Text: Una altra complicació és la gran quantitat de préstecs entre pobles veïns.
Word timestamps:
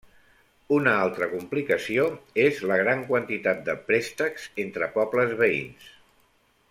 Una 0.75 0.93
altra 1.01 1.27
complicació 1.33 2.07
és 2.45 2.63
la 2.71 2.79
gran 2.81 3.03
quantitat 3.11 3.61
de 3.69 3.77
préstecs 3.91 4.49
entre 4.65 4.89
pobles 4.97 5.37
veïns. 5.43 5.93